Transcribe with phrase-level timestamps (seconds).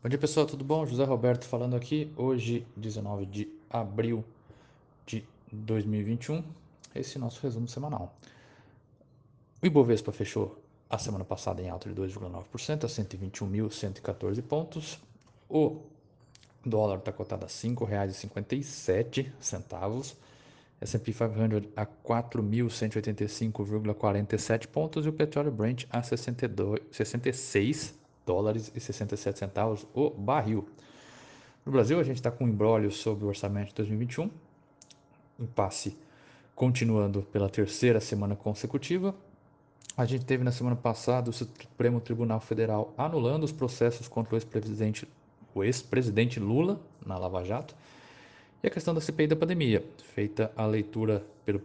[0.00, 0.86] Bom dia pessoal, tudo bom?
[0.86, 2.12] José Roberto falando aqui.
[2.16, 4.24] Hoje, 19 de abril
[5.04, 6.44] de 2021,
[6.94, 8.14] esse é nosso resumo semanal.
[9.60, 10.56] O Ibovespa fechou
[10.88, 15.00] a semana passada em alta de 2,9% a 121.114 pontos.
[15.50, 15.78] O
[16.64, 20.14] dólar está cotado a R$ 5,57.
[20.80, 27.98] S&P 500 a 4.185,47 pontos e o petróleo Brent a 62, 66
[28.28, 30.68] dólares e 67 centavos o barril.
[31.64, 34.30] No Brasil, a gente está com um embrólio sobre o orçamento de 2021,
[35.40, 35.96] impasse
[36.54, 39.14] continuando pela terceira semana consecutiva.
[39.96, 44.36] A gente teve na semana passada o Supremo Tribunal Federal anulando os processos contra o
[44.36, 45.08] ex-presidente
[45.56, 47.74] ex-presidente Lula na Lava Jato.
[48.62, 49.84] E a questão da CPI da pandemia,
[50.14, 51.58] feita a leitura pelo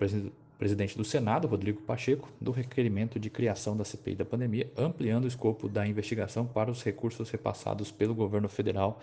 [0.63, 5.27] presidente do Senado, Rodrigo Pacheco, do requerimento de criação da CPI da pandemia, ampliando o
[5.27, 9.01] escopo da investigação para os recursos repassados pelo governo federal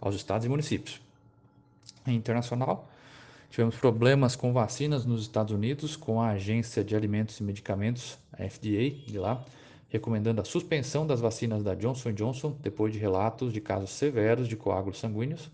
[0.00, 1.00] aos estados e municípios.
[2.06, 2.88] Em internacional,
[3.50, 8.48] tivemos problemas com vacinas nos Estados Unidos, com a Agência de Alimentos e Medicamentos, a
[8.48, 9.44] FDA, de lá,
[9.88, 14.54] recomendando a suspensão das vacinas da Johnson Johnson depois de relatos de casos severos de
[14.54, 15.50] coágulos sanguíneos.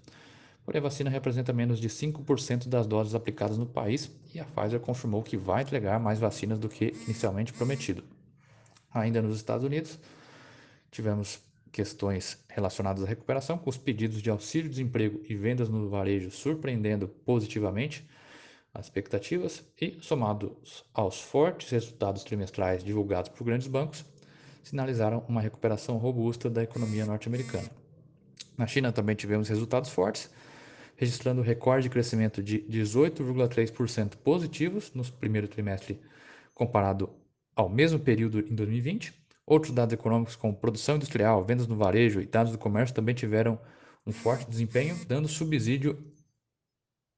[0.64, 4.80] Porém, a vacina representa menos de 5% das doses aplicadas no país e a Pfizer
[4.80, 8.02] confirmou que vai entregar mais vacinas do que inicialmente prometido.
[8.92, 9.98] Ainda nos Estados Unidos,
[10.90, 17.08] tivemos questões relacionadas à recuperação, com os pedidos de auxílio-desemprego e vendas no varejo surpreendendo
[17.08, 18.08] positivamente
[18.72, 24.04] as expectativas e, somados aos fortes resultados trimestrais divulgados por grandes bancos,
[24.62, 27.70] sinalizaram uma recuperação robusta da economia norte-americana.
[28.56, 30.30] Na China também tivemos resultados fortes,
[30.96, 36.00] registrando recorde de crescimento de 18,3% positivos no primeiro trimestre
[36.54, 37.10] comparado
[37.54, 39.12] ao mesmo período em 2020.
[39.46, 43.58] Outros dados econômicos como produção industrial, vendas no varejo e dados do comércio também tiveram
[44.06, 46.02] um forte desempenho, dando subsídio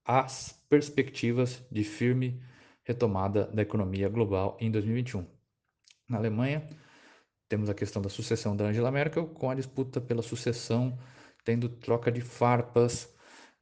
[0.04, 2.40] às perspectivas de firme
[2.82, 5.26] retomada da economia global em 2021.
[6.08, 6.68] Na Alemanha,
[7.48, 10.98] temos a questão da sucessão da Angela Merkel, com a disputa pela sucessão
[11.46, 13.08] tendo troca de farpas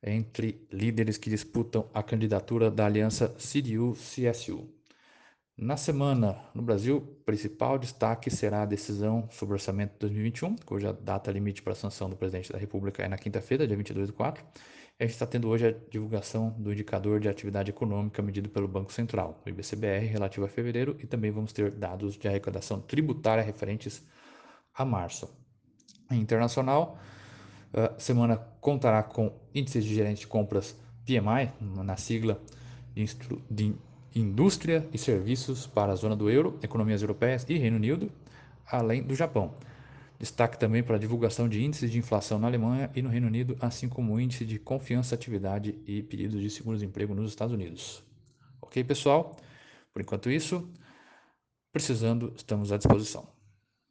[0.04, 4.68] entre líderes que disputam a candidatura da aliança CDU-CSU.
[5.56, 10.92] Na semana, no Brasil, principal destaque será a decisão sobre o orçamento de 2021, cuja
[10.92, 14.12] data limite para a sanção do presidente da República é na quinta-feira, dia 22 de
[14.12, 14.44] 4.
[14.98, 18.92] A gente está tendo hoje a divulgação do indicador de atividade econômica medido pelo Banco
[18.92, 24.04] Central, o IBCBR, relativo a fevereiro, e também vamos ter dados de arrecadação tributária referentes
[24.74, 25.28] a março.
[26.10, 26.98] Internacional,
[27.74, 32.40] a semana contará com índices de gerente de compras PMI, na sigla
[33.50, 33.74] de
[34.14, 38.10] indústria e serviços para a zona do euro, economias europeias e Reino Unido,
[38.64, 39.54] além do Japão.
[40.18, 43.56] Destaque também para a divulgação de índices de inflação na Alemanha e no Reino Unido,
[43.60, 48.02] assim como o índice de confiança, atividade e pedidos de seguro-desemprego nos Estados Unidos.
[48.62, 49.36] Ok, pessoal?
[49.92, 50.70] Por enquanto isso,
[51.72, 53.33] precisando, estamos à disposição.